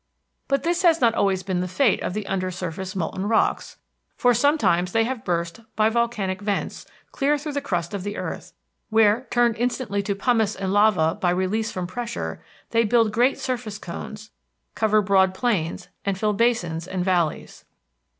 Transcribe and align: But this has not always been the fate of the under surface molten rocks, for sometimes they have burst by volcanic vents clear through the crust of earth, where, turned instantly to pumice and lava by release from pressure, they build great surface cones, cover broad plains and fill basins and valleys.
But 0.47 0.63
this 0.63 0.81
has 0.81 0.99
not 0.99 1.13
always 1.13 1.43
been 1.43 1.59
the 1.59 1.67
fate 1.67 2.01
of 2.01 2.15
the 2.15 2.25
under 2.25 2.49
surface 2.49 2.95
molten 2.95 3.27
rocks, 3.27 3.77
for 4.17 4.33
sometimes 4.33 4.93
they 4.93 5.03
have 5.03 5.23
burst 5.23 5.59
by 5.75 5.89
volcanic 5.89 6.41
vents 6.41 6.87
clear 7.11 7.37
through 7.37 7.51
the 7.51 7.61
crust 7.61 7.93
of 7.93 8.07
earth, 8.07 8.51
where, 8.89 9.27
turned 9.29 9.57
instantly 9.57 10.01
to 10.01 10.15
pumice 10.15 10.55
and 10.55 10.73
lava 10.73 11.13
by 11.13 11.29
release 11.29 11.71
from 11.71 11.85
pressure, 11.85 12.41
they 12.71 12.83
build 12.83 13.11
great 13.13 13.37
surface 13.37 13.77
cones, 13.77 14.31
cover 14.73 15.03
broad 15.03 15.35
plains 15.35 15.87
and 16.03 16.17
fill 16.17 16.33
basins 16.33 16.87
and 16.87 17.05
valleys. 17.05 17.63